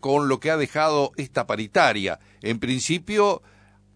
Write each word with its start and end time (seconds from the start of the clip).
con 0.00 0.28
lo 0.28 0.40
que 0.40 0.50
ha 0.50 0.56
dejado 0.56 1.12
esta 1.16 1.46
paritaria. 1.46 2.20
En 2.40 2.58
principio, 2.58 3.42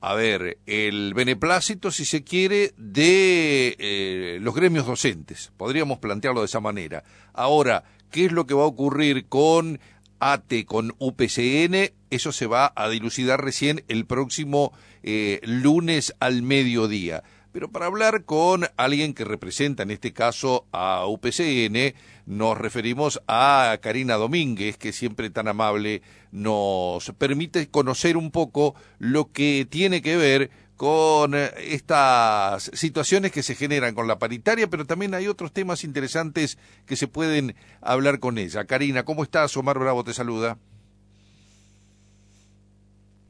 a 0.02 0.12
ver, 0.14 0.58
el 0.67 1.14
beneplácito, 1.14 1.91
si 1.91 2.04
se 2.04 2.25
quiere, 2.25 2.75
de 2.76 3.77
eh, 3.79 4.38
los 4.43 4.54
gremios 4.54 4.87
docentes. 4.87 5.50
Podríamos 5.56 5.98
plantearlo 5.98 6.40
de 6.40 6.46
esa 6.46 6.61
manera. 6.61 7.04
Ahora, 7.32 7.85
¿qué 8.11 8.27
es 8.27 8.32
lo 8.32 8.46
que 8.46 8.53
va 8.53 8.64
a 8.64 8.66
ocurrir 8.66 9.29
con 9.29 9.80
ATE, 10.19 10.66
con 10.66 10.95
UPCN? 10.98 11.95
Eso 12.11 12.32
se 12.32 12.46
va 12.46 12.70
a 12.77 12.91
dilucidar 12.91 13.43
recién 13.43 13.82
el 13.89 14.04
próximo 14.04 14.75
eh, 15.02 15.41
lunes 15.43 16.14
al 16.20 16.43
mediodía. 16.43 17.23
Pero 17.53 17.71
para 17.71 17.87
hablar 17.87 18.25
con 18.25 18.64
alguien 18.77 19.12
que 19.12 19.25
representa 19.25 19.82
en 19.82 19.91
este 19.91 20.12
caso 20.12 20.66
a 20.73 21.07
UPCN, 21.07 21.95
nos 22.25 22.57
referimos 22.57 23.21
a 23.29 23.79
Karina 23.82 24.14
Domínguez, 24.14 24.79
que 24.79 24.93
siempre 24.93 25.29
tan 25.29 25.48
amable 25.48 26.00
nos 26.30 27.12
permite 27.18 27.68
conocer 27.68 28.17
un 28.17 28.31
poco 28.31 28.75
lo 28.99 29.32
que 29.32 29.67
tiene 29.68 30.00
que 30.00 30.17
ver 30.17 30.50
con 30.76 31.35
estas 31.35 32.70
situaciones 32.73 33.31
que 33.31 33.42
se 33.42 33.55
generan 33.55 33.95
con 33.95 34.09
la 34.09 34.19
paritaria, 34.19 34.69
pero 34.69 34.87
también 34.87 35.14
hay 35.14 35.28
otros 35.28 35.53
temas 35.53 35.84
interesantes 35.84 36.59
que 36.87 36.97
se 36.97 37.06
pueden 37.06 37.55
hablar 37.81 38.19
con 38.19 38.39
ella. 38.39 38.64
Karina, 38.64 39.05
¿cómo 39.05 39.23
estás? 39.23 39.56
Omar 39.56 39.78
Bravo 39.78 40.03
te 40.03 40.14
saluda. 40.14 40.59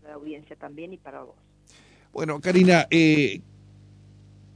La 0.05 0.15
audiencia 0.15 0.57
también 0.57 0.93
y 0.93 0.97
para 0.97 1.25
vos. 1.25 1.35
Bueno, 2.13 2.41
Karina, 2.41 2.87
eh, 2.91 3.41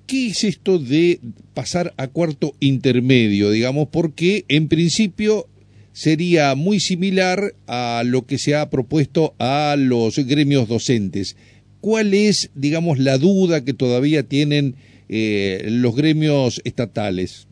¿Qué 0.07 0.29
es 0.29 0.45
esto 0.45 0.79
de 0.79 1.19
pasar 1.53 1.93
a 1.97 2.07
cuarto 2.07 2.53
intermedio, 2.61 3.51
digamos? 3.51 3.89
Porque 3.89 4.45
en 4.47 4.69
principio 4.69 5.47
sería 5.91 6.55
muy 6.55 6.79
similar 6.79 7.55
a 7.67 8.03
lo 8.07 8.25
que 8.25 8.39
se 8.39 8.55
ha 8.55 8.71
propuesto 8.71 9.35
a 9.41 9.75
los 9.77 10.17
gremios 10.19 10.69
docentes. 10.69 11.37
¿Cuál 11.81 12.15
es, 12.15 12.53
digamos, 12.55 13.01
la 13.01 13.19
duda 13.19 13.65
que 13.65 13.75
todavía 13.75 14.23
tienen 14.23 14.77
eh, 15.09 15.67
los 15.71 15.97
gremios 15.97 16.61
estatales? 16.65 17.49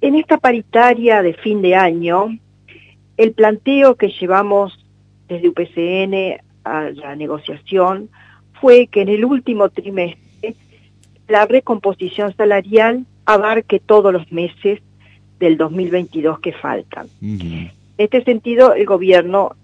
En 0.00 0.16
esta 0.16 0.38
paritaria 0.38 1.22
de 1.22 1.34
fin 1.34 1.62
de 1.62 1.76
año, 1.76 2.36
el 3.16 3.30
planteo 3.32 3.94
que 3.94 4.08
llevamos 4.08 4.76
desde 5.28 5.50
UPCN 5.50 6.40
a 6.64 6.90
la 6.90 7.14
negociación 7.14 8.08
fue 8.60 8.88
que 8.88 9.02
en 9.02 9.08
el 9.10 9.24
último 9.24 9.68
trimestre 9.68 10.29
la 11.30 11.46
recomposición 11.46 12.34
salarial 12.36 13.06
abarque 13.24 13.78
todos 13.78 14.12
los 14.12 14.30
meses 14.32 14.80
del 15.38 15.56
2022 15.56 16.40
que 16.40 16.52
faltan. 16.52 17.06
En 17.22 17.70
este 17.96 18.22
sentido, 18.24 18.74
el 18.74 18.84
gobierno 18.84 19.54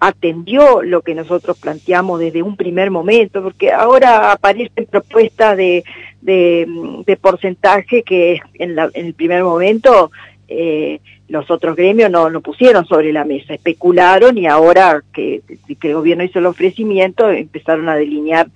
atendió 0.00 0.82
lo 0.82 1.02
que 1.02 1.14
nosotros 1.14 1.58
planteamos 1.58 2.20
desde 2.20 2.42
un 2.42 2.56
primer 2.56 2.90
momento, 2.90 3.42
porque 3.42 3.70
ahora 3.70 4.32
aparecen 4.32 4.86
propuestas 4.86 5.56
de, 5.56 5.84
de, 6.22 7.18
porcentaje 7.20 8.02
que 8.02 8.40
en, 8.54 8.78
el 8.78 9.14
primer 9.14 9.44
momento 9.44 10.10
eh, 10.48 11.00
los 11.28 11.50
otros 11.50 11.76
gremios 11.76 12.10
no, 12.10 12.30
no 12.30 12.40
pusieron 12.40 12.86
sobre 12.86 13.12
la 13.12 13.24
mesa, 13.24 13.54
especularon 13.54 14.36
y 14.38 14.46
ahora 14.46 15.02
que, 15.12 15.42
que 15.78 15.88
el 15.88 15.94
gobierno 15.94 16.24
hizo 16.24 16.38
el 16.38 16.46
ofrecimiento 16.46 17.30
empezaron 17.30 17.88
a 17.88 17.94
delinear 17.94 18.48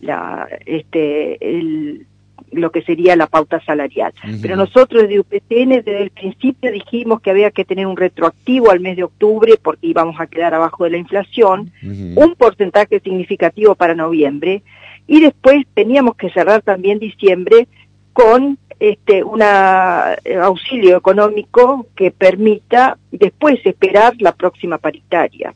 la, 0.00 0.48
este, 0.66 1.58
el, 1.58 2.06
lo 2.52 2.70
que 2.70 2.82
sería 2.82 3.16
la 3.16 3.26
pauta 3.26 3.60
salarial. 3.64 4.12
Pero 4.40 4.56
nosotros 4.56 5.08
de 5.08 5.20
UPCN 5.20 5.68
desde 5.68 6.02
el 6.02 6.10
principio 6.10 6.72
dijimos 6.72 7.20
que 7.20 7.30
había 7.30 7.50
que 7.50 7.64
tener 7.64 7.86
un 7.86 7.96
retroactivo 7.96 8.70
al 8.70 8.80
mes 8.80 8.96
de 8.96 9.04
octubre 9.04 9.54
porque 9.62 9.88
íbamos 9.88 10.20
a 10.20 10.26
quedar 10.26 10.54
abajo 10.54 10.84
de 10.84 10.90
la 10.90 10.98
inflación, 10.98 11.70
un 11.82 12.34
porcentaje 12.36 13.00
significativo 13.00 13.74
para 13.74 13.94
noviembre 13.94 14.62
y 15.06 15.20
después 15.20 15.66
teníamos 15.74 16.16
que 16.16 16.30
cerrar 16.30 16.62
también 16.62 16.98
diciembre 16.98 17.66
con 18.12 18.58
este 18.78 19.24
un 19.24 19.42
eh, 19.42 20.36
auxilio 20.40 20.96
económico 20.96 21.86
que 21.96 22.10
permita 22.10 22.96
después 23.10 23.58
esperar 23.64 24.14
la 24.20 24.32
próxima 24.32 24.78
paritaria. 24.78 25.54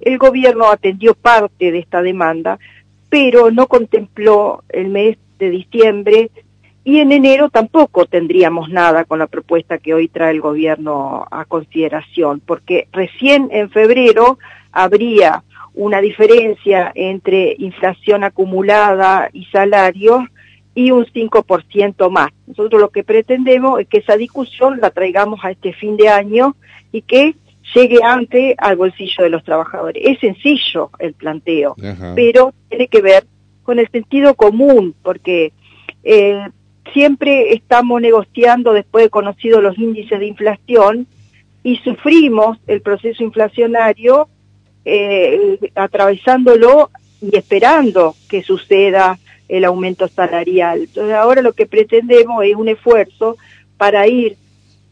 El 0.00 0.18
gobierno 0.18 0.70
atendió 0.70 1.14
parte 1.14 1.70
de 1.70 1.78
esta 1.78 2.02
demanda, 2.02 2.58
pero 3.12 3.50
no 3.50 3.66
contempló 3.66 4.64
el 4.70 4.88
mes 4.88 5.18
de 5.38 5.50
diciembre 5.50 6.30
y 6.82 6.96
en 7.00 7.12
enero 7.12 7.50
tampoco 7.50 8.06
tendríamos 8.06 8.70
nada 8.70 9.04
con 9.04 9.18
la 9.18 9.26
propuesta 9.26 9.76
que 9.76 9.92
hoy 9.92 10.08
trae 10.08 10.30
el 10.30 10.40
gobierno 10.40 11.26
a 11.30 11.44
consideración, 11.44 12.40
porque 12.40 12.88
recién 12.90 13.50
en 13.52 13.68
febrero 13.68 14.38
habría 14.72 15.44
una 15.74 16.00
diferencia 16.00 16.90
entre 16.94 17.54
inflación 17.58 18.24
acumulada 18.24 19.28
y 19.30 19.44
salarios 19.44 20.22
y 20.74 20.90
un 20.90 21.04
5% 21.04 22.08
más. 22.08 22.30
Nosotros 22.46 22.80
lo 22.80 22.88
que 22.88 23.04
pretendemos 23.04 23.78
es 23.78 23.88
que 23.88 23.98
esa 23.98 24.16
discusión 24.16 24.80
la 24.80 24.88
traigamos 24.88 25.44
a 25.44 25.50
este 25.50 25.74
fin 25.74 25.98
de 25.98 26.08
año 26.08 26.56
y 26.92 27.02
que 27.02 27.34
llegue 27.74 28.00
antes 28.02 28.54
al 28.58 28.76
bolsillo 28.76 29.24
de 29.24 29.30
los 29.30 29.44
trabajadores. 29.44 30.02
Es 30.04 30.18
sencillo 30.20 30.90
el 30.98 31.14
planteo, 31.14 31.76
pero 32.14 32.52
tiene 32.68 32.88
que 32.88 33.00
ver 33.00 33.24
con 33.62 33.78
el 33.78 33.88
sentido 33.90 34.34
común, 34.34 34.94
porque 35.02 35.52
eh, 36.02 36.48
siempre 36.92 37.52
estamos 37.52 38.00
negociando 38.00 38.72
después 38.72 39.04
de 39.04 39.10
conocidos 39.10 39.62
los 39.62 39.78
índices 39.78 40.18
de 40.18 40.26
inflación 40.26 41.06
y 41.62 41.76
sufrimos 41.76 42.58
el 42.66 42.82
proceso 42.82 43.22
inflacionario 43.22 44.28
eh, 44.84 45.58
atravesándolo 45.76 46.90
y 47.20 47.36
esperando 47.36 48.16
que 48.28 48.42
suceda 48.42 49.18
el 49.48 49.64
aumento 49.64 50.08
salarial. 50.08 50.82
Entonces 50.82 51.14
ahora 51.14 51.42
lo 51.42 51.52
que 51.52 51.66
pretendemos 51.66 52.44
es 52.44 52.56
un 52.56 52.68
esfuerzo 52.68 53.36
para 53.76 54.08
ir 54.08 54.36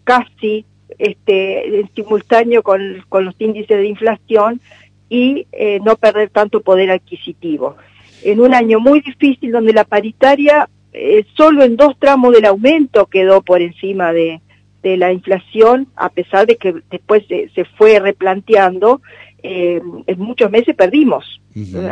casi 0.04 0.64
este, 0.98 1.80
en 1.80 1.90
simultáneo 1.94 2.62
con, 2.62 3.04
los 3.10 3.34
índices 3.38 3.78
de 3.78 3.86
inflación 3.86 4.60
y 5.08 5.46
eh, 5.52 5.80
no 5.84 5.96
perder 5.96 6.30
tanto 6.30 6.60
poder 6.60 6.90
adquisitivo. 6.90 7.76
En 8.22 8.40
un 8.40 8.54
año 8.54 8.80
muy 8.80 9.00
difícil 9.00 9.52
donde 9.52 9.72
la 9.72 9.84
paritaria 9.84 10.68
eh, 10.92 11.24
solo 11.36 11.62
en 11.62 11.76
dos 11.76 11.96
tramos 11.98 12.32
del 12.32 12.44
aumento 12.44 13.06
quedó 13.06 13.42
por 13.42 13.62
encima 13.62 14.12
de, 14.12 14.40
la 14.82 15.12
inflación, 15.12 15.88
a 15.94 16.08
pesar 16.08 16.46
de 16.46 16.56
que 16.56 16.74
después 16.90 17.24
se, 17.28 17.64
fue 17.76 18.00
replanteando, 18.00 19.02
eh, 19.42 19.80
en 20.06 20.18
muchos 20.18 20.50
meses 20.50 20.74
perdimos. 20.74 21.40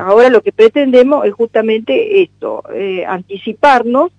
Ahora 0.00 0.30
lo 0.30 0.40
que 0.42 0.52
pretendemos 0.52 1.26
es 1.26 1.34
justamente 1.34 2.22
esto, 2.22 2.62
anticiparnos 3.06 4.10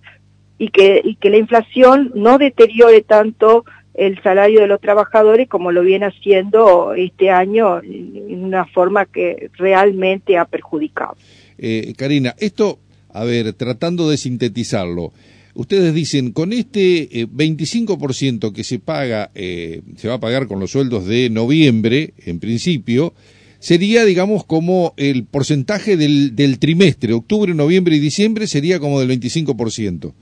y 0.60 0.68
que, 0.68 1.02
y 1.04 1.16
que 1.16 1.32
la 1.32 1.38
inflación 1.38 2.12
no 2.14 2.38
deteriore 2.38 3.02
tanto 3.02 3.66
el 4.00 4.22
salario 4.24 4.62
de 4.62 4.68
los 4.68 4.80
trabajadores 4.80 5.50
como 5.50 5.74
lo 5.74 5.82
viene 5.82 6.06
haciendo 6.06 6.94
este 6.94 7.30
año 7.30 7.84
en 7.84 8.46
una 8.46 8.66
forma 8.66 9.06
que 9.06 9.50
realmente 9.58 10.38
ha 10.38 10.46
perjudicado. 10.46 11.18
Eh, 11.58 11.94
Karina, 11.98 12.34
esto, 12.40 12.80
a 13.12 13.26
ver, 13.26 13.52
tratando 13.54 14.10
de 14.10 14.16
sintetizarlo, 14.16 15.12
ustedes 15.54 15.94
dicen, 15.94 16.32
con 16.32 16.54
este 16.54 17.10
25% 17.28 18.48
eh, 18.48 18.54
que 18.54 18.64
se 18.64 18.80
paga, 18.80 19.32
eh, 19.36 19.82
se 19.98 20.08
va 20.08 20.14
a 20.14 20.20
pagar 20.22 20.48
con 20.48 20.62
los 20.62 20.72
sueldos 20.72 21.06
de 21.06 21.30
noviembre, 21.30 22.14
en 22.26 22.40
principio, 22.40 23.14
sería, 23.60 24.06
digamos, 24.06 24.46
como 24.46 24.94
el 24.96 25.26
porcentaje 25.26 25.98
del, 25.98 26.38
del 26.38 26.60
trimestre, 26.60 27.12
octubre, 27.12 27.54
noviembre 27.54 27.98
y 27.98 28.00
diciembre 28.00 28.48
sería 28.48 28.80
como 28.80 29.02
del 29.02 29.10
25%. 29.20 30.14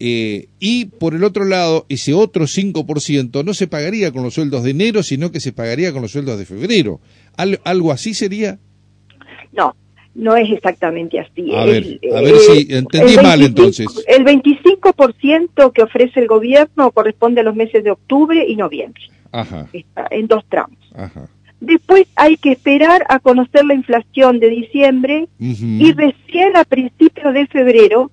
Eh, 0.00 0.48
y 0.58 0.86
por 0.86 1.14
el 1.14 1.24
otro 1.24 1.44
lado, 1.44 1.86
ese 1.88 2.14
otro 2.14 2.44
5% 2.44 3.44
no 3.44 3.54
se 3.54 3.68
pagaría 3.68 4.12
con 4.12 4.22
los 4.22 4.34
sueldos 4.34 4.64
de 4.64 4.70
enero, 4.70 5.02
sino 5.02 5.30
que 5.30 5.40
se 5.40 5.52
pagaría 5.52 5.92
con 5.92 6.02
los 6.02 6.12
sueldos 6.12 6.38
de 6.38 6.46
febrero. 6.46 7.00
¿Algo 7.36 7.92
así 7.92 8.14
sería? 8.14 8.58
No, 9.52 9.76
no 10.14 10.36
es 10.36 10.50
exactamente 10.50 11.20
así. 11.20 11.54
A 11.54 11.64
ver, 11.64 12.00
a 12.14 12.20
ver 12.20 12.36
si 12.38 12.66
entendí 12.70 13.16
mal 13.16 13.42
entonces. 13.42 13.86
El 14.06 14.24
25% 14.24 15.72
que 15.72 15.82
ofrece 15.82 16.20
el 16.20 16.26
gobierno 16.26 16.90
corresponde 16.90 17.40
a 17.40 17.44
los 17.44 17.54
meses 17.54 17.84
de 17.84 17.90
octubre 17.90 18.44
y 18.46 18.56
noviembre. 18.56 19.02
Ajá. 19.32 19.68
Está 19.72 20.06
en 20.10 20.26
dos 20.26 20.44
tramos. 20.48 20.78
Ajá. 20.94 21.28
Después 21.60 22.06
hay 22.14 22.36
que 22.36 22.52
esperar 22.52 23.06
a 23.08 23.20
conocer 23.20 23.64
la 23.64 23.74
inflación 23.74 24.38
de 24.38 24.50
diciembre 24.50 25.28
y 25.38 25.92
recién 25.92 26.56
a 26.56 26.64
principios 26.64 27.32
de 27.32 27.46
febrero 27.46 28.10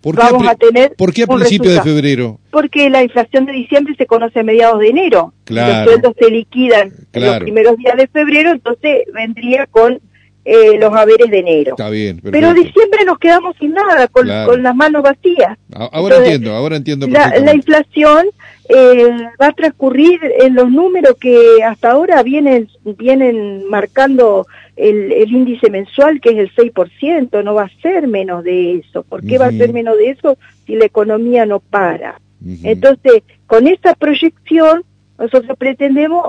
¿Por 0.00 0.14
vamos 0.14 0.46
a, 0.46 0.54
tener 0.54 0.94
¿Por 0.96 1.12
qué 1.12 1.24
a 1.24 1.26
principios 1.26 1.74
de 1.74 1.82
febrero? 1.82 2.38
Porque 2.50 2.88
la 2.88 3.02
inflación 3.02 3.46
de 3.46 3.52
diciembre 3.52 3.94
se 3.96 4.06
conoce 4.06 4.40
a 4.40 4.42
mediados 4.44 4.78
de 4.78 4.88
enero. 4.88 5.34
Los 5.46 5.84
sueldos 5.84 6.14
se 6.18 6.30
liquidan 6.30 6.92
en 7.12 7.24
los 7.24 7.38
primeros 7.40 7.76
días 7.76 7.96
de 7.96 8.06
febrero, 8.06 8.50
entonces 8.50 9.04
vendría 9.12 9.66
con 9.66 10.00
eh, 10.44 10.78
los 10.78 10.94
haberes 10.94 11.30
de 11.30 11.40
enero. 11.40 11.70
Está 11.72 11.90
bien. 11.90 12.20
Pero 12.22 12.54
diciembre 12.54 12.87
nos 13.04 13.18
quedamos 13.18 13.56
sin 13.56 13.72
nada, 13.72 14.08
con, 14.08 14.26
las 14.26 14.76
manos 14.76 15.02
vacías. 15.02 15.58
Ahora 15.92 16.18
entiendo, 16.18 16.54
ahora 16.54 16.76
entiendo. 16.76 17.06
La, 17.06 17.38
la 17.38 17.54
inflación 17.54 18.26
eh, 18.68 19.08
va 19.40 19.46
a 19.46 19.52
transcurrir 19.52 20.20
en 20.40 20.54
los 20.54 20.70
números 20.70 21.16
que 21.18 21.62
hasta 21.64 21.92
ahora 21.92 22.22
vienen, 22.22 22.68
vienen 22.84 23.68
marcando 23.68 24.46
el, 24.76 25.10
el, 25.12 25.32
índice 25.32 25.70
mensual, 25.70 26.20
que 26.20 26.30
es 26.30 26.36
el 26.36 26.54
6%, 26.54 27.42
no 27.42 27.54
va 27.54 27.64
a 27.64 27.80
ser 27.82 28.06
menos 28.06 28.44
de 28.44 28.76
eso. 28.76 29.02
¿Por 29.02 29.24
qué 29.24 29.38
va 29.38 29.46
a 29.46 29.52
ser 29.52 29.72
menos 29.72 29.96
de 29.96 30.10
eso 30.10 30.36
si 30.66 30.76
la 30.76 30.84
economía 30.84 31.46
no 31.46 31.60
para? 31.60 32.20
Entonces, 32.62 33.22
con 33.46 33.66
esta 33.66 33.94
proyección, 33.94 34.84
nosotros 35.18 35.56
pretendemos 35.58 36.26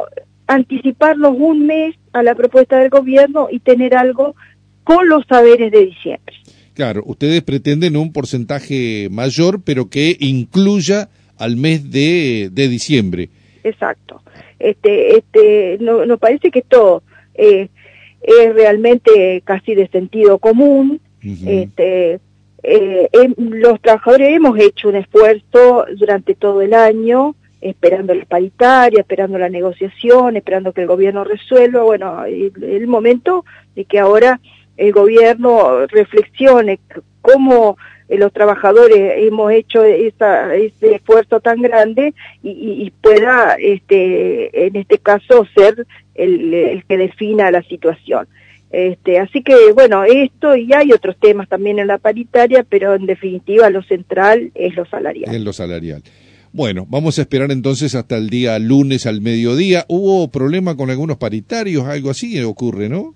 anticiparnos 0.48 1.36
un 1.38 1.68
mes 1.68 1.96
a 2.14 2.24
la 2.24 2.34
propuesta 2.36 2.78
del 2.78 2.90
gobierno 2.90 3.48
y 3.52 3.60
tener 3.60 3.96
algo 3.96 4.36
con 4.84 5.08
los 5.08 5.26
saberes 5.28 5.72
de 5.72 5.86
diciembre. 5.86 6.36
Claro, 6.80 7.04
ustedes 7.06 7.42
pretenden 7.42 7.98
un 7.98 8.14
porcentaje 8.14 9.10
mayor, 9.12 9.62
pero 9.66 9.90
que 9.90 10.16
incluya 10.18 11.10
al 11.38 11.58
mes 11.58 11.92
de, 11.92 12.48
de 12.54 12.70
diciembre. 12.70 13.28
Exacto. 13.66 14.22
Este, 14.60 15.18
este, 15.18 15.78
no, 15.82 16.06
nos 16.06 16.18
parece 16.20 16.52
que 16.52 16.60
esto 16.60 17.04
eh, 17.36 17.68
es 18.22 18.54
realmente 18.54 19.42
casi 19.44 19.76
de 19.76 19.90
sentido 19.90 20.38
común. 20.38 21.02
Este, 21.46 22.22
eh, 22.64 23.10
los 23.36 23.82
trabajadores 23.82 24.30
hemos 24.34 24.58
hecho 24.58 24.88
un 24.88 24.96
esfuerzo 24.96 25.86
durante 25.98 26.34
todo 26.34 26.62
el 26.62 26.74
año 26.74 27.36
esperando 27.60 28.16
la 28.16 28.24
paritaria, 28.24 29.02
esperando 29.02 29.38
la 29.38 29.50
negociación, 29.50 30.38
esperando 30.38 30.72
que 30.72 30.80
el 30.80 30.88
gobierno 30.88 31.26
resuelva. 31.26 31.84
Bueno, 31.84 32.24
el, 32.24 32.54
el 32.64 32.88
momento 32.88 33.44
de 33.76 33.84
que 33.84 34.00
ahora 34.00 34.40
el 34.80 34.94
gobierno 34.94 35.86
reflexione 35.88 36.80
cómo 37.22 37.78
eh, 38.08 38.18
los 38.18 38.32
trabajadores 38.32 39.14
hemos 39.18 39.52
hecho 39.52 39.84
esa, 39.84 40.56
ese 40.56 40.96
esfuerzo 40.96 41.42
tan 41.42 41.62
grande 41.62 42.14
y, 42.42 42.92
pueda, 43.02 43.56
este, 43.60 44.68
en 44.68 44.78
este 44.78 44.98
caso, 44.98 45.46
ser 45.56 45.86
el, 46.16 46.54
el, 46.54 46.86
que 46.86 46.98
defina 46.98 47.52
la 47.52 47.62
situación. 47.64 48.28
Este, 48.72 49.20
así 49.20 49.42
que, 49.44 49.72
bueno, 49.74 50.04
esto 50.06 50.56
y 50.56 50.72
hay 50.74 50.92
otros 50.92 51.18
temas 51.20 51.50
también 51.50 51.80
en 51.80 51.88
la 51.88 51.98
paritaria, 51.98 52.64
pero 52.68 52.96
en 52.96 53.06
definitiva 53.06 53.70
lo 53.70 53.84
central 53.84 54.52
es 54.56 54.76
lo 54.76 54.86
salarial. 54.86 55.34
Es 55.34 55.42
lo 55.42 55.54
salarial. 55.54 56.04
Bueno, 56.52 56.86
vamos 56.90 57.20
a 57.20 57.24
esperar 57.24 57.52
entonces 57.52 57.96
hasta 57.96 58.16
el 58.18 58.30
día 58.30 58.58
lunes 58.60 59.06
al 59.06 59.22
mediodía. 59.22 59.86
¿Hubo 59.88 60.30
problema 60.30 60.76
con 60.76 60.90
algunos 60.90 61.18
paritarios? 61.18 61.86
Algo 61.86 62.10
así 62.10 62.42
ocurre, 62.42 62.90
¿no? 62.90 63.16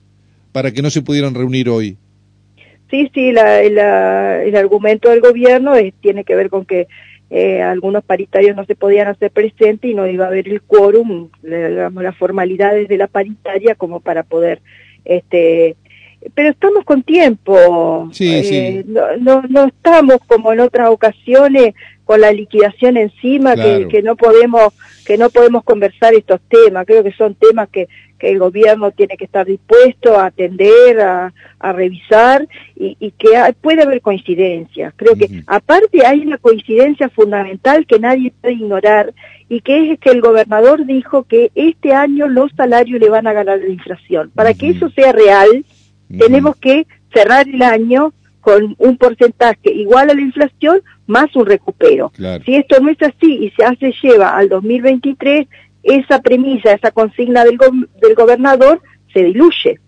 Para 0.53 0.71
que 0.71 0.81
no 0.81 0.89
se 0.89 1.01
pudieran 1.01 1.35
reunir 1.35 1.67
hoy. 1.67 1.97
Sí, 2.89 3.11
sí, 3.13 3.33
la, 3.33 3.61
el 3.61 4.55
argumento 4.55 5.09
del 5.09 5.19
gobierno 5.19 5.75
es, 5.75 5.93
tiene 5.99 6.23
que 6.23 6.35
ver 6.35 6.49
con 6.49 6.63
que 6.63 6.87
eh, 7.29 7.61
algunos 7.61 8.03
paritarios 8.03 8.55
no 8.55 8.63
se 8.65 8.75
podían 8.75 9.07
hacer 9.07 9.31
presentes 9.31 9.91
y 9.91 9.95
no 9.95 10.07
iba 10.07 10.25
a 10.25 10.27
haber 10.27 10.47
el 10.47 10.61
quórum, 10.61 11.29
las 11.41 12.15
formalidades 12.15 12.87
de 12.87 12.97
la 12.97 13.07
paritaria 13.07 13.75
como 13.75 13.99
para 13.99 14.23
poder 14.23 14.61
este, 15.03 15.75
pero 16.33 16.49
estamos 16.49 16.85
con 16.85 17.03
tiempo. 17.03 18.09
Eh, 18.19 18.83
no, 18.87 19.41
no, 19.49 19.65
estamos 19.65 20.17
como 20.27 20.53
en 20.53 20.61
otras 20.61 20.89
ocasiones 20.89 21.73
con 22.05 22.21
la 22.21 22.31
liquidación 22.31 22.97
encima 22.97 23.55
que, 23.55 23.87
que, 23.89 24.01
no 24.01 24.15
podemos 24.15 24.73
que 25.05 25.17
no 25.17 25.29
podemos 25.29 25.63
conversar 25.63 26.13
estos 26.13 26.39
temas. 26.47 26.85
Creo 26.85 27.03
que 27.03 27.11
son 27.13 27.35
temas 27.35 27.69
que, 27.69 27.87
que 28.23 28.31
el 28.31 28.39
gobierno 28.39 28.91
tiene 28.91 29.17
que 29.17 29.25
estar 29.25 29.45
dispuesto 29.45 30.17
a 30.17 30.27
atender, 30.27 31.01
a, 31.01 31.33
a 31.59 31.73
revisar 31.73 32.47
y, 32.73 32.95
y 32.97 33.11
que 33.11 33.27
puede 33.59 33.83
haber 33.83 33.99
coincidencias. 33.99 34.93
Creo 34.95 35.13
que 35.15 35.43
aparte 35.45 36.05
hay 36.05 36.21
una 36.21 36.37
coincidencia 36.37 37.09
fundamental 37.09 37.85
que 37.85 37.99
nadie 37.99 38.31
puede 38.39 38.53
ignorar 38.53 39.13
y 39.49 39.59
que 39.59 39.91
es 39.91 39.99
que 39.99 40.11
el 40.11 40.21
gobernador 40.21 40.85
dijo 40.85 41.23
que 41.23 41.51
este 41.53 41.93
año 41.93 42.29
los 42.29 42.49
salarios 42.55 43.01
le 43.01 43.09
van 43.09 43.27
a 43.27 43.33
ganar 43.33 43.59
la 43.59 43.67
inflación. 43.67 44.31
Para 44.33 44.53
que 44.53 44.69
eso 44.69 44.89
sea 44.91 45.11
real, 45.11 45.65
tenemos 46.17 46.55
que 46.55 46.87
cerrar 47.13 47.45
el 47.49 47.61
año 47.61 48.13
con 48.39 48.75
un 48.77 48.97
porcentaje 48.97 49.69
igual 49.71 50.09
a 50.09 50.13
la 50.13 50.21
inflación 50.21 50.81
más 51.07 51.35
un 51.35 51.45
recupero. 51.45 52.11
Si 52.45 52.55
esto 52.55 52.79
no 52.79 52.89
es 52.89 53.01
así 53.01 53.45
y 53.45 53.49
se 53.51 53.65
hace 53.65 53.93
lleva 54.01 54.29
al 54.29 54.49
2023, 54.49 55.47
esa 55.83 56.21
premisa, 56.21 56.73
esa 56.73 56.91
consigna 56.91 57.43
del, 57.43 57.57
del 58.01 58.15
gobernador 58.15 58.81
se 59.13 59.23
diluye. 59.23 59.79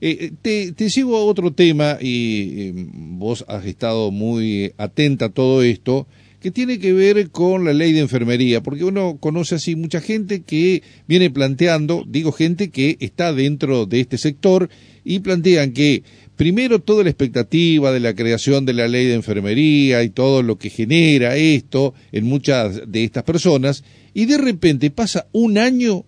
Eh, 0.00 0.32
te, 0.42 0.72
te, 0.72 0.90
sigo 0.90 1.16
a 1.16 1.24
otro 1.24 1.52
tema 1.52 1.96
y 2.00 2.60
eh, 2.60 2.72
vos 2.92 3.44
has 3.48 3.64
estado 3.66 4.10
muy 4.10 4.72
atenta 4.76 5.26
a 5.26 5.28
todo 5.28 5.62
esto 5.62 6.06
que 6.42 6.50
tiene 6.50 6.80
que 6.80 6.92
ver 6.92 7.30
con 7.30 7.64
la 7.64 7.72
ley 7.72 7.92
de 7.92 8.00
enfermería, 8.00 8.62
porque 8.62 8.82
uno 8.84 9.16
conoce 9.20 9.54
así 9.54 9.76
mucha 9.76 10.00
gente 10.00 10.42
que 10.42 10.82
viene 11.06 11.30
planteando, 11.30 12.02
digo 12.04 12.32
gente 12.32 12.70
que 12.70 12.96
está 12.98 13.32
dentro 13.32 13.86
de 13.86 14.00
este 14.00 14.18
sector, 14.18 14.68
y 15.04 15.20
plantean 15.20 15.72
que 15.72 16.02
primero 16.34 16.80
toda 16.80 17.04
la 17.04 17.10
expectativa 17.10 17.92
de 17.92 18.00
la 18.00 18.14
creación 18.14 18.66
de 18.66 18.72
la 18.72 18.88
ley 18.88 19.06
de 19.06 19.14
enfermería 19.14 20.02
y 20.02 20.10
todo 20.10 20.42
lo 20.42 20.58
que 20.58 20.68
genera 20.68 21.36
esto 21.36 21.94
en 22.10 22.24
muchas 22.24 22.90
de 22.90 23.04
estas 23.04 23.22
personas, 23.22 23.84
y 24.12 24.26
de 24.26 24.38
repente 24.38 24.90
pasa 24.90 25.26
un 25.30 25.58
año 25.58 26.04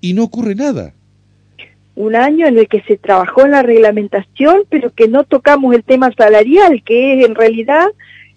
y 0.00 0.12
no 0.14 0.22
ocurre 0.22 0.54
nada. 0.54 0.94
Un 1.96 2.14
año 2.14 2.46
en 2.46 2.58
el 2.58 2.68
que 2.68 2.80
se 2.82 2.96
trabajó 2.96 3.44
en 3.44 3.50
la 3.50 3.62
reglamentación, 3.62 4.62
pero 4.70 4.94
que 4.94 5.08
no 5.08 5.24
tocamos 5.24 5.74
el 5.74 5.82
tema 5.82 6.12
salarial, 6.16 6.82
que 6.84 7.14
es 7.14 7.26
en 7.26 7.34
realidad 7.34 7.88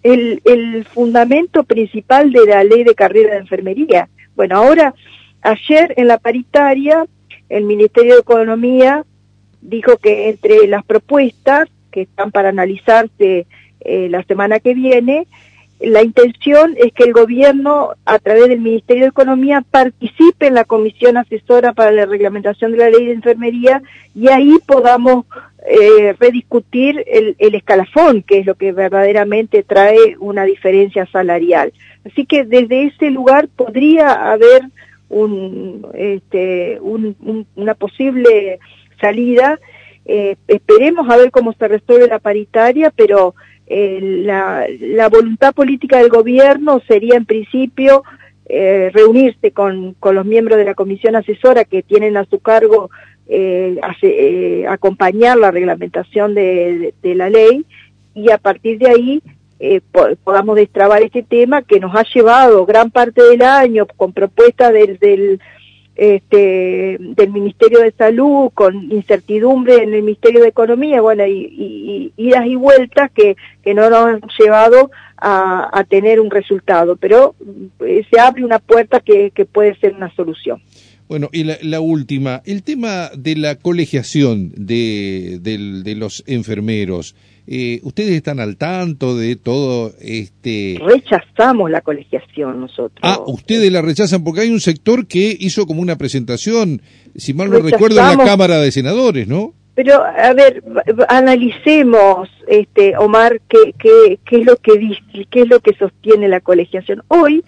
el, 0.04 0.42
el 0.46 0.86
fundamento 0.86 1.64
principal 1.64 2.32
de 2.32 2.46
la 2.46 2.64
ley 2.64 2.84
de 2.84 2.96
carrera 2.96 3.34
de 3.34 3.40
enfermería. 3.40 4.10
Bueno, 4.36 4.58
ahora, 4.58 4.94
ayer 5.42 5.94
en 5.98 6.08
la 6.08 6.18
paritaria, 6.18 7.06
el 7.50 7.64
Ministerio 7.64 8.16
de 8.16 8.22
Economía 8.22 9.06
dijo 9.62 9.98
que 9.98 10.30
entre 10.30 10.68
las 10.68 10.84
propuestas 10.84 11.70
que 11.92 12.02
están 12.02 12.32
para 12.32 12.50
analizarse 12.50 13.48
eh, 13.80 14.08
la 14.10 14.24
semana 14.24 14.60
que 14.60 14.74
viene, 14.74 15.28
la 15.84 16.02
intención 16.02 16.76
es 16.78 16.94
que 16.94 17.04
el 17.04 17.14
gobierno, 17.14 17.92
a 18.06 18.18
través 18.18 18.48
del 18.48 18.62
Ministerio 18.62 19.04
de 19.04 19.10
Economía, 19.10 19.64
participe 19.70 20.48
en 20.48 20.54
la 20.54 20.64
comisión 20.64 21.18
asesora 21.18 21.74
para 21.74 21.92
la 21.92 22.06
reglamentación 22.06 22.72
de 22.72 22.78
la 22.78 22.90
ley 22.90 23.06
de 23.06 23.14
enfermería 23.14 23.82
y 24.16 24.30
ahí 24.30 24.58
podamos 24.66 25.26
eh, 25.68 26.16
rediscutir 26.18 27.04
el, 27.06 27.36
escalafón, 27.38 28.24
que 28.24 28.40
es 28.40 28.46
lo 28.46 28.56
que 28.56 28.72
verdaderamente 28.72 29.64
trae 29.64 30.16
una 30.20 30.46
diferencia 30.46 31.06
salarial. 31.08 31.74
Así 32.06 32.26
que 32.26 32.46
desde 32.46 32.86
ese 32.86 33.10
lugar 33.10 33.50
podría 33.50 34.32
haber 34.32 34.64
un, 35.10 35.86
este, 35.96 36.80
un, 36.80 37.46
una 37.56 37.74
posible 37.74 38.60
salida. 39.02 39.60
Eh, 40.06 40.38
esperemos 40.48 41.10
a 41.10 41.18
ver 41.18 41.30
cómo 41.30 41.52
se 41.54 41.68
resuelve 41.68 42.08
la 42.08 42.20
paritaria, 42.20 42.90
pero 42.96 43.36
la, 43.68 45.10
voluntad 45.10 45.54
política 45.54 45.98
del 45.98 46.10
gobierno 46.10 46.82
sería 46.88 47.16
en 47.16 47.26
principio 47.26 48.04
eh, 48.48 48.92
reunirse 48.94 49.52
con, 49.52 49.94
con, 50.00 50.16
los 50.16 50.26
miembros 50.26 50.58
de 50.58 50.66
la 50.66 50.76
comisión 50.76 51.16
asesora 51.16 51.64
que 51.64 51.82
tienen 51.82 52.18
a 52.18 52.26
su 52.26 52.40
cargo 52.40 52.90
eh, 53.28 53.80
eh 54.02 54.66
acompañar 54.68 55.38
la 55.38 55.50
reglamentación 55.50 56.36
de, 56.36 56.94
de, 57.02 57.16
la 57.16 57.30
ley 57.30 57.66
y 58.14 58.32
a 58.32 58.38
partir 58.38 58.80
de 58.80 58.90
ahí 58.90 59.24
podamos 60.24 60.58
destrabar 60.58 61.02
este 61.04 61.24
tema 61.24 61.62
que 61.62 61.80
nos 61.80 61.96
ha 61.96 62.04
llevado 62.04 62.66
gran 62.66 62.92
parte 62.92 63.24
del 63.24 63.42
año 63.44 63.88
con 63.96 64.12
propuestas 64.12 64.74
del, 64.74 64.98
del 64.98 65.40
este, 65.96 66.98
del 67.00 67.30
Ministerio 67.32 67.80
de 67.80 67.92
Salud, 67.92 68.50
con 68.54 68.92
incertidumbre 68.92 69.84
en 69.84 69.94
el 69.94 70.04
Ministerio 70.04 70.42
de 70.42 70.48
Economía, 70.48 71.02
bueno, 71.02 71.26
y, 71.28 72.12
idas 72.18 72.46
y 72.46 72.56
vueltas 72.56 73.12
que, 73.12 73.36
que 73.64 73.74
no 73.74 73.90
nos 73.90 74.06
han 74.06 74.22
llevado 74.40 74.92
a, 75.18 75.70
a 75.72 75.84
tener 75.84 76.20
un 76.20 76.32
resultado, 76.32 76.96
pero 76.96 77.36
eh, 77.86 78.04
se 78.10 78.20
abre 78.20 78.44
una 78.44 78.60
puerta 78.60 79.00
que, 79.00 79.32
que 79.32 79.46
puede 79.46 79.76
ser 79.76 79.94
una 79.94 80.14
solución. 80.16 80.62
Bueno, 81.08 81.30
y 81.32 81.44
la, 81.44 81.58
la, 81.62 81.80
última, 81.80 82.42
el 82.46 82.64
tema 82.64 83.10
de 83.16 83.36
la 83.36 83.56
colegiación 83.56 84.52
de, 84.56 85.40
de 85.42 85.96
los 85.96 86.24
enfermeros. 86.28 87.16
Eh, 87.46 87.82
¿Ustedes 87.84 88.12
están 88.12 88.40
al 88.40 88.56
tanto 88.56 89.18
de 89.18 89.36
todo 89.36 89.92
este...? 90.00 90.80
Rechazamos 90.86 91.70
la 91.70 91.82
colegiación 91.82 92.62
nosotros. 92.62 93.00
Ah, 93.02 93.20
ustedes 93.26 93.72
la 93.72 93.82
rechazan 93.82 94.24
porque 94.24 94.42
hay 94.42 94.50
un 94.50 94.62
sector 94.62 95.08
que 95.08 95.36
hizo 95.40 95.66
como 95.66 95.82
una 95.82 95.98
presentación, 95.98 96.82
si 97.16 97.34
mal 97.34 97.50
no 97.50 97.60
recuerdo, 97.60 98.00
en 98.00 98.18
la 98.18 98.26
Cámara 98.26 98.60
de 98.60 98.72
Senadores, 98.72 99.28
¿no? 99.28 99.54
Pero, 99.76 100.04
a 100.04 100.34
ver, 100.34 100.64
analicemos, 101.10 102.30
este, 102.48 102.96
Omar, 102.96 103.42
qué, 103.50 103.74
qué, 103.78 104.20
qué 104.24 104.42
es 104.42 104.46
lo 104.46 104.56
que 104.58 104.78
dice, 104.78 105.02
qué 105.32 105.42
es 105.42 105.50
lo 105.50 105.60
que 105.60 105.74
sostiene 105.74 106.28
la 106.28 106.42
colegiación. 106.42 107.02
Hoy, 107.08 107.44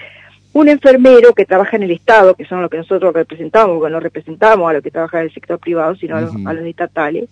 un 0.53 0.67
enfermero 0.67 1.33
que 1.33 1.45
trabaja 1.45 1.77
en 1.77 1.83
el 1.83 1.91
Estado, 1.91 2.33
que 2.33 2.45
son 2.45 2.61
los 2.61 2.71
que 2.71 2.77
nosotros 2.77 3.13
representamos, 3.13 3.77
porque 3.77 3.91
no 3.91 3.99
representamos 3.99 4.69
a 4.69 4.73
los 4.73 4.81
que 4.81 4.89
trabajan 4.89 5.19
en 5.19 5.27
el 5.27 5.33
sector 5.33 5.59
privado, 5.59 5.95
sino 5.95 6.17
a, 6.17 6.21
los, 6.21 6.33
a 6.45 6.53
los 6.53 6.65
estatales, 6.65 7.29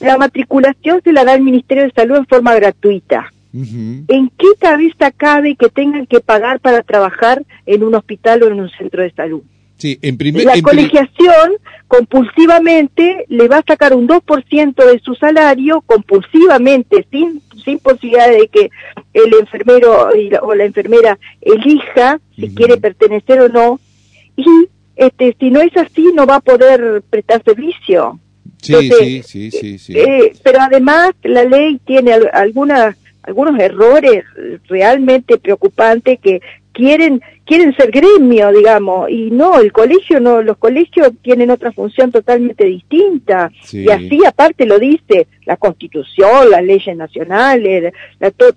la 0.00 0.16
matriculación 0.16 1.00
se 1.02 1.12
la 1.12 1.24
da 1.24 1.34
el 1.34 1.42
Ministerio 1.42 1.84
de 1.84 1.92
Salud 1.92 2.16
en 2.16 2.26
forma 2.26 2.54
gratuita. 2.54 3.32
¿En 3.52 4.30
qué 4.38 4.46
cabeza 4.58 5.10
cabe 5.10 5.56
que 5.56 5.68
tengan 5.68 6.06
que 6.06 6.20
pagar 6.20 6.60
para 6.60 6.82
trabajar 6.82 7.42
en 7.66 7.82
un 7.82 7.94
hospital 7.94 8.42
o 8.42 8.48
en 8.48 8.60
un 8.60 8.70
centro 8.70 9.02
de 9.02 9.10
salud? 9.10 9.42
Sí, 9.78 9.98
en 10.02 10.18
primer, 10.18 10.44
la 10.44 10.60
colegiación 10.60 11.52
compulsivamente 11.86 13.24
le 13.28 13.48
va 13.48 13.58
a 13.58 13.64
sacar 13.66 13.94
un 13.94 14.08
2% 14.08 14.74
de 14.74 14.98
su 14.98 15.14
salario 15.14 15.80
compulsivamente, 15.82 17.06
sin, 17.10 17.40
sin 17.64 17.78
posibilidad 17.78 18.28
de 18.28 18.48
que 18.48 18.70
el 19.14 19.32
enfermero 19.40 20.10
o 20.42 20.54
la 20.54 20.64
enfermera 20.64 21.18
elija 21.40 22.20
si 22.36 22.54
quiere 22.54 22.76
pertenecer 22.76 23.40
o 23.40 23.48
no. 23.48 23.80
Y 24.36 24.68
este, 24.96 25.36
si 25.38 25.50
no 25.50 25.60
es 25.60 25.74
así, 25.76 26.10
no 26.12 26.26
va 26.26 26.36
a 26.36 26.40
poder 26.40 27.02
prestar 27.08 27.42
servicio. 27.44 28.18
Sí, 28.60 28.90
sí, 29.22 29.50
sí, 29.50 29.78
sí, 29.78 29.98
eh, 29.98 30.32
pero 30.42 30.60
además 30.60 31.12
la 31.22 31.44
ley 31.44 31.80
tiene 31.84 32.12
algunas 32.32 32.96
algunos 33.22 33.60
errores 33.60 34.24
realmente 34.68 35.38
preocupantes 35.38 36.18
que 36.20 36.40
quieren 36.72 37.20
quieren 37.48 37.74
ser 37.76 37.90
gremio, 37.90 38.52
digamos, 38.52 39.08
y 39.08 39.30
no, 39.30 39.58
el 39.58 39.72
colegio 39.72 40.20
no, 40.20 40.42
los 40.42 40.58
colegios 40.58 41.12
tienen 41.22 41.50
otra 41.50 41.72
función 41.72 42.12
totalmente 42.12 42.66
distinta. 42.66 43.50
Y 43.72 43.88
así 43.88 44.22
aparte 44.26 44.66
lo 44.66 44.78
dice 44.78 45.26
la 45.46 45.56
Constitución, 45.56 46.50
las 46.50 46.62
leyes 46.62 46.94
nacionales, 46.94 47.94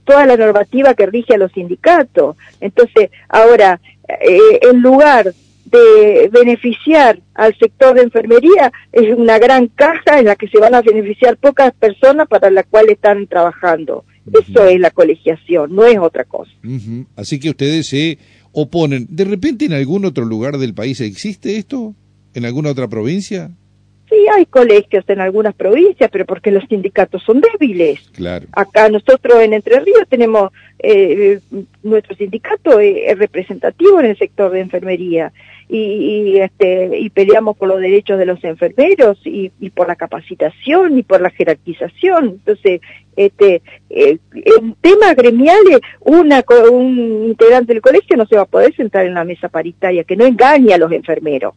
toda 0.03 0.25
la 0.25 0.35
normativa 0.35 0.93
que 0.93 1.05
rige 1.05 1.35
a 1.35 1.37
los 1.37 1.53
sindicatos. 1.53 2.35
Entonces, 2.59 3.11
ahora, 3.29 3.79
eh, 4.09 4.59
en 4.69 4.81
lugar 4.81 5.33
de 5.71 6.29
beneficiar 6.31 7.21
al 7.33 7.57
sector 7.57 7.95
de 7.95 8.03
enfermería 8.03 8.71
es 8.91 9.15
una 9.17 9.39
gran 9.39 9.67
caja 9.67 10.19
en 10.19 10.25
la 10.25 10.35
que 10.35 10.47
se 10.47 10.59
van 10.59 10.75
a 10.75 10.81
beneficiar 10.81 11.37
pocas 11.37 11.71
personas 11.73 12.27
para 12.27 12.49
las 12.49 12.65
cuales 12.65 12.93
están 12.93 13.27
trabajando. 13.27 14.05
Eso 14.27 14.65
es 14.65 14.79
la 14.79 14.91
colegiación, 14.91 15.73
no 15.73 15.85
es 15.85 15.97
otra 15.97 16.25
cosa. 16.25 16.51
Así 17.15 17.39
que 17.39 17.49
ustedes 17.49 17.87
se 17.87 18.19
oponen. 18.51 19.07
¿De 19.09 19.23
repente 19.23 19.65
en 19.65 19.73
algún 19.73 20.05
otro 20.05 20.25
lugar 20.25 20.57
del 20.57 20.73
país 20.73 21.01
existe 21.01 21.57
esto? 21.57 21.95
¿En 22.33 22.45
alguna 22.45 22.69
otra 22.69 22.87
provincia? 22.87 23.51
Sí, 24.11 24.27
hay 24.27 24.45
colegios 24.45 25.05
en 25.07 25.21
algunas 25.21 25.55
provincias, 25.55 26.09
pero 26.11 26.25
porque 26.25 26.51
los 26.51 26.65
sindicatos 26.65 27.23
son 27.23 27.39
débiles. 27.39 28.01
Claro. 28.09 28.45
Acá 28.51 28.89
nosotros 28.89 29.41
en 29.41 29.53
Entre 29.53 29.79
Ríos 29.79 30.05
tenemos, 30.09 30.51
eh, 30.79 31.39
nuestro 31.81 32.17
sindicato 32.17 32.81
es 32.81 33.17
representativo 33.17 34.01
en 34.01 34.07
el 34.07 34.17
sector 34.17 34.51
de 34.51 34.59
enfermería 34.59 35.31
y, 35.69 36.39
este, 36.39 36.99
y 36.99 37.09
peleamos 37.09 37.55
por 37.55 37.69
los 37.69 37.79
derechos 37.79 38.19
de 38.19 38.25
los 38.25 38.43
enfermeros 38.43 39.17
y, 39.23 39.49
por 39.69 39.87
la 39.87 39.95
capacitación 39.95 40.99
y 40.99 41.03
por 41.03 41.21
la 41.21 41.29
jerarquización. 41.29 42.25
Entonces, 42.31 42.81
este, 43.15 43.61
eh, 43.89 44.17
en 44.33 44.75
temas 44.81 45.15
gremiales, 45.15 45.79
una, 46.01 46.43
un 46.69 47.27
integrante 47.29 47.71
del 47.71 47.81
colegio 47.81 48.17
no 48.17 48.25
se 48.25 48.35
va 48.35 48.41
a 48.41 48.45
poder 48.45 48.75
sentar 48.75 49.05
en 49.05 49.13
la 49.13 49.23
mesa 49.23 49.47
paritaria, 49.47 50.03
que 50.03 50.17
no 50.17 50.25
engañe 50.25 50.73
a 50.73 50.77
los 50.77 50.91
enfermeros 50.91 51.53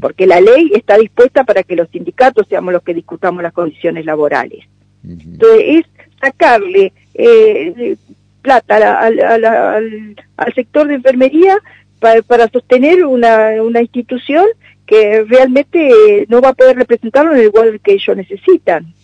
porque 0.00 0.26
la 0.26 0.40
ley 0.40 0.70
está 0.74 0.96
dispuesta 0.96 1.44
para 1.44 1.62
que 1.62 1.76
los 1.76 1.88
sindicatos 1.90 2.46
seamos 2.48 2.72
los 2.72 2.82
que 2.82 2.94
discutamos 2.94 3.42
las 3.42 3.52
condiciones 3.52 4.04
laborales. 4.04 4.64
Entonces, 5.04 5.62
es 5.64 5.86
sacarle 6.20 6.92
eh, 7.14 7.96
plata 8.42 9.00
al, 9.00 10.54
sector 10.54 10.88
de 10.88 10.94
enfermería 10.94 11.58
para, 12.00 12.48
sostener 12.48 13.04
una, 13.04 13.62
una 13.62 13.82
institución 13.82 14.46
que 14.86 15.22
realmente 15.24 16.26
no 16.28 16.40
va 16.40 16.50
a 16.50 16.54
poder 16.54 16.76
representarlo 16.76 17.32
en 17.32 17.40
el 17.40 17.46
lugar 17.46 17.78
que 17.80 17.94
ellos 17.94 18.16
necesitan. 18.16 18.94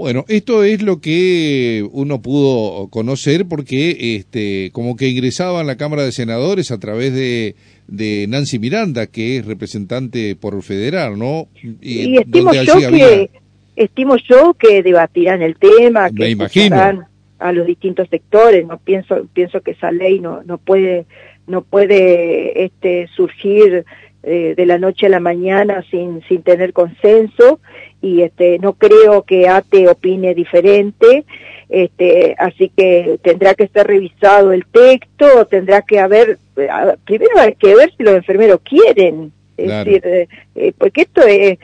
Bueno, 0.00 0.24
esto 0.28 0.64
es 0.64 0.80
lo 0.80 1.02
que 1.02 1.86
uno 1.92 2.22
pudo 2.22 2.88
conocer 2.88 3.44
porque 3.46 4.16
este, 4.16 4.70
como 4.72 4.96
que 4.96 5.08
ingresaba 5.08 5.60
en 5.60 5.66
la 5.66 5.76
Cámara 5.76 6.04
de 6.04 6.10
Senadores 6.10 6.70
a 6.70 6.80
través 6.80 7.12
de, 7.12 7.54
de 7.86 8.24
Nancy 8.26 8.58
Miranda, 8.58 9.08
que 9.08 9.36
es 9.36 9.44
representante 9.44 10.36
por 10.36 10.62
federal, 10.62 11.18
¿no? 11.18 11.48
Y, 11.82 12.16
estimo 12.16 12.54
yo 12.54 12.78
que 12.78 13.30
estimo 13.76 14.16
yo 14.16 14.54
que 14.54 14.82
debatirán 14.82 15.42
el 15.42 15.56
tema, 15.56 16.08
que 16.08 16.22
Me 16.24 16.30
imagino. 16.30 17.06
a 17.38 17.52
los 17.52 17.66
distintos 17.66 18.08
sectores, 18.08 18.66
no 18.66 18.78
pienso 18.78 19.26
pienso 19.34 19.60
que 19.60 19.72
esa 19.72 19.92
ley 19.92 20.18
no 20.18 20.42
no 20.44 20.56
puede 20.56 21.04
no 21.46 21.60
puede 21.60 22.64
este 22.64 23.06
surgir 23.14 23.84
eh, 24.22 24.54
de 24.56 24.66
la 24.66 24.78
noche 24.78 25.06
a 25.06 25.08
la 25.08 25.20
mañana 25.20 25.82
sin, 25.90 26.22
sin 26.28 26.42
tener 26.42 26.72
consenso 26.72 27.60
y 28.02 28.22
este, 28.22 28.58
no 28.58 28.74
creo 28.74 29.22
que 29.22 29.48
ATE 29.48 29.88
opine 29.88 30.34
diferente, 30.34 31.24
este, 31.68 32.34
así 32.38 32.70
que 32.76 33.18
tendrá 33.22 33.54
que 33.54 33.68
ser 33.68 33.86
revisado 33.86 34.52
el 34.52 34.66
texto, 34.66 35.46
tendrá 35.46 35.82
que 35.82 35.98
haber, 35.98 36.38
primero 37.04 37.38
hay 37.38 37.54
que 37.54 37.74
ver 37.74 37.92
si 37.96 38.02
los 38.02 38.14
enfermeros 38.14 38.60
quieren, 38.62 39.32
es 39.56 39.68
decir, 39.68 40.02
eh, 40.04 40.28
eh, 40.54 40.72
porque 40.76 41.02
esto 41.02 41.22
es 41.26 41.58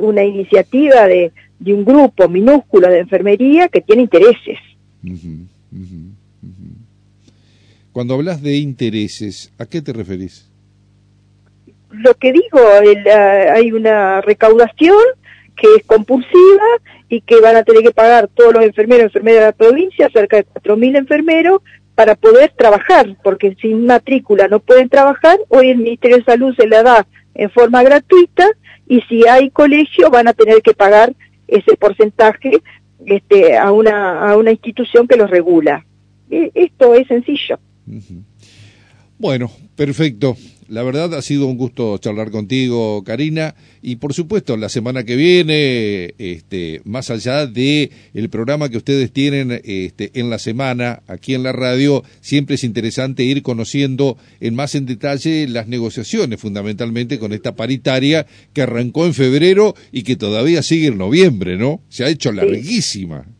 una 0.00 0.24
iniciativa 0.24 1.06
de, 1.06 1.32
de 1.60 1.74
un 1.74 1.84
grupo 1.84 2.28
minúsculo 2.28 2.88
de 2.88 3.00
enfermería 3.00 3.68
que 3.68 3.80
tiene 3.80 4.02
intereses. 4.02 4.58
Cuando 7.92 8.14
hablas 8.14 8.42
de 8.42 8.56
intereses, 8.56 9.52
¿a 9.58 9.66
qué 9.66 9.82
te 9.82 9.92
referís? 9.92 10.49
Lo 11.90 12.14
que 12.14 12.32
digo, 12.32 12.60
hay 13.52 13.72
una 13.72 14.20
recaudación 14.20 14.96
que 15.56 15.66
es 15.76 15.84
compulsiva 15.84 16.64
y 17.08 17.20
que 17.20 17.40
van 17.40 17.56
a 17.56 17.64
tener 17.64 17.82
que 17.82 17.90
pagar 17.90 18.28
todos 18.28 18.54
los 18.54 18.64
enfermeros 18.64 19.02
y 19.02 19.06
enfermeras 19.06 19.40
de 19.40 19.46
la 19.46 19.52
provincia, 19.52 20.10
cerca 20.12 20.38
de 20.38 20.46
4.000 20.46 20.96
enfermeros, 20.96 21.60
para 21.94 22.14
poder 22.14 22.52
trabajar, 22.56 23.16
porque 23.22 23.54
sin 23.60 23.84
matrícula 23.84 24.48
no 24.48 24.60
pueden 24.60 24.88
trabajar. 24.88 25.38
Hoy 25.48 25.70
el 25.70 25.78
Ministerio 25.78 26.16
de 26.16 26.24
Salud 26.24 26.54
se 26.56 26.66
la 26.66 26.82
da 26.82 27.06
en 27.34 27.50
forma 27.50 27.82
gratuita 27.82 28.48
y 28.88 29.02
si 29.02 29.26
hay 29.28 29.50
colegio 29.50 30.10
van 30.10 30.28
a 30.28 30.32
tener 30.32 30.62
que 30.62 30.72
pagar 30.72 31.12
ese 31.46 31.76
porcentaje 31.76 32.62
este, 33.04 33.58
a, 33.58 33.70
una, 33.72 34.30
a 34.30 34.36
una 34.36 34.52
institución 34.52 35.06
que 35.06 35.16
los 35.16 35.28
regula. 35.28 35.84
E, 36.30 36.50
esto 36.54 36.94
es 36.94 37.06
sencillo. 37.08 37.58
Bueno, 39.20 39.52
perfecto. 39.76 40.34
La 40.68 40.82
verdad 40.82 41.12
ha 41.12 41.20
sido 41.20 41.46
un 41.46 41.58
gusto 41.58 41.98
charlar 41.98 42.30
contigo, 42.30 43.04
Karina, 43.04 43.54
y 43.82 43.96
por 43.96 44.14
supuesto 44.14 44.56
la 44.56 44.70
semana 44.70 45.04
que 45.04 45.14
viene, 45.14 46.14
este, 46.16 46.80
más 46.84 47.10
allá 47.10 47.46
de 47.46 47.90
el 48.14 48.30
programa 48.30 48.70
que 48.70 48.78
ustedes 48.78 49.12
tienen 49.12 49.60
este, 49.62 50.10
en 50.14 50.30
la 50.30 50.38
semana 50.38 51.02
aquí 51.06 51.34
en 51.34 51.42
la 51.42 51.52
radio, 51.52 52.02
siempre 52.22 52.54
es 52.54 52.64
interesante 52.64 53.22
ir 53.22 53.42
conociendo 53.42 54.16
en 54.40 54.54
más 54.54 54.74
en 54.74 54.86
detalle 54.86 55.46
las 55.48 55.68
negociaciones, 55.68 56.40
fundamentalmente 56.40 57.18
con 57.18 57.34
esta 57.34 57.54
paritaria 57.54 58.26
que 58.54 58.62
arrancó 58.62 59.04
en 59.04 59.12
febrero 59.12 59.74
y 59.92 60.04
que 60.04 60.16
todavía 60.16 60.62
sigue 60.62 60.86
en 60.86 60.96
noviembre, 60.96 61.58
¿no? 61.58 61.82
Se 61.90 62.04
ha 62.04 62.08
hecho 62.08 62.32
larguísima. 62.32 63.24
Sí, 63.26 63.39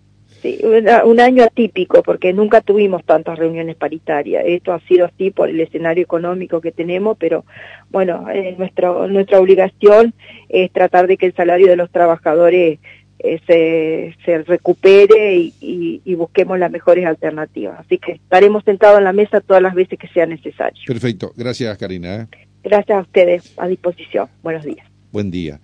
un 1.04 1.20
año 1.20 1.44
atípico 1.44 2.02
porque 2.02 2.32
nunca 2.32 2.60
tuvimos 2.60 3.04
tantas 3.04 3.38
reuniones 3.38 3.76
paritarias. 3.76 4.44
Esto 4.46 4.72
ha 4.72 4.80
sido 4.80 5.06
así 5.06 5.30
por 5.30 5.48
el 5.48 5.60
escenario 5.60 6.02
económico 6.02 6.60
que 6.60 6.72
tenemos, 6.72 7.16
pero 7.18 7.44
bueno, 7.90 8.26
eh, 8.30 8.54
nuestra, 8.58 9.06
nuestra 9.06 9.40
obligación 9.40 10.14
es 10.48 10.70
tratar 10.72 11.06
de 11.06 11.16
que 11.16 11.26
el 11.26 11.34
salario 11.34 11.68
de 11.68 11.76
los 11.76 11.90
trabajadores 11.90 12.78
eh, 13.22 13.40
se, 13.46 14.16
se 14.24 14.42
recupere 14.44 15.36
y, 15.36 16.00
y, 16.04 16.14
busquemos 16.14 16.58
las 16.58 16.70
mejores 16.70 17.04
alternativas. 17.04 17.78
Así 17.80 17.98
que 17.98 18.12
estaremos 18.12 18.64
sentados 18.64 18.98
en 18.98 19.04
la 19.04 19.12
mesa 19.12 19.40
todas 19.40 19.62
las 19.62 19.74
veces 19.74 19.98
que 19.98 20.08
sea 20.08 20.24
necesario. 20.24 20.80
Perfecto. 20.86 21.32
Gracias, 21.36 21.76
Karina. 21.76 22.22
¿eh? 22.22 22.26
Gracias 22.62 22.98
a 22.98 23.02
ustedes. 23.02 23.52
A 23.58 23.68
disposición. 23.68 24.28
Buenos 24.42 24.64
días. 24.64 24.86
Buen 25.12 25.30
día. 25.30 25.60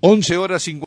11 0.00 0.36
horas 0.36 0.62
50. 0.62 0.82